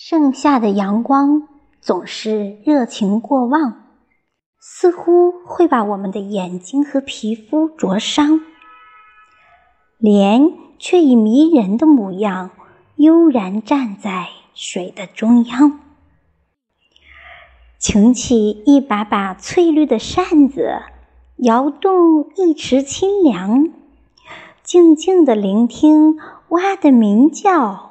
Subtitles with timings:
[0.00, 1.48] 盛夏的阳光
[1.80, 3.82] 总是热情过旺，
[4.60, 8.40] 似乎会把我们的眼睛和皮肤灼伤。
[9.98, 12.52] 莲却以迷人的模样
[12.94, 15.80] 悠然站在水的中央，
[17.80, 20.80] 擎起一把把翠绿的扇子，
[21.38, 23.68] 摇动一池清凉，
[24.62, 26.18] 静静地聆听
[26.50, 27.87] 蛙的鸣叫。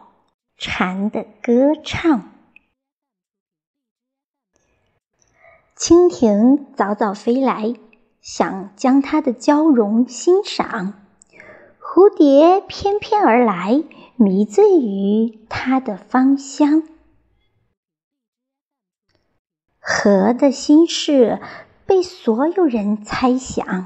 [0.59, 2.31] 蝉的歌唱，
[5.77, 7.75] 蜻蜓早早飞来，
[8.21, 10.93] 想将它的娇容欣赏；
[11.79, 13.83] 蝴蝶翩翩而来，
[14.15, 16.81] 迷醉于它的芳香。
[19.79, 21.39] 河的心事
[21.85, 23.85] 被所有人猜想，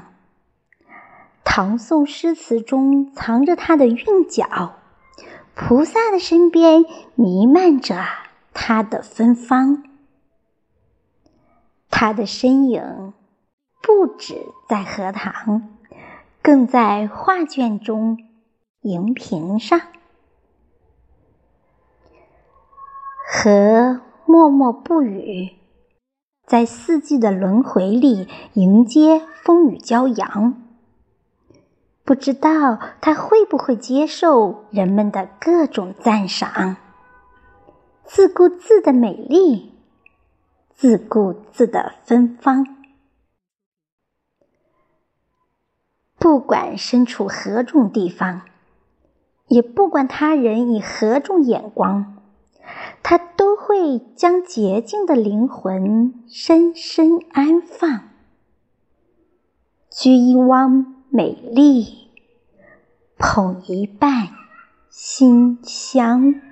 [1.44, 4.78] 唐宋诗词中藏着它的韵脚。
[5.54, 6.84] 菩萨的身边
[7.14, 8.04] 弥漫着
[8.54, 9.84] 他的芬芳，
[11.90, 13.12] 他的身影
[13.82, 15.76] 不止在荷塘，
[16.40, 18.18] 更在画卷中、
[18.80, 19.80] 荧屏上。
[23.26, 25.52] 和默默不语，
[26.46, 30.61] 在四季的轮回里迎接风雨骄阳。
[32.12, 36.76] 不知道他会不会接受人们的各种赞赏。
[38.04, 39.72] 自顾自的美丽，
[40.74, 42.66] 自顾自的芬芳。
[46.18, 48.42] 不管身处何种地方，
[49.46, 52.18] 也不管他人以何种眼光，
[53.02, 58.10] 他都会将洁净的灵魂深深安放。
[59.90, 61.01] 居一汪。
[61.14, 62.08] 美丽，
[63.18, 64.30] 捧一半
[64.88, 66.51] 馨香。